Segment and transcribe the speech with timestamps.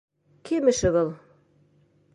[0.47, 1.09] Кем эше был?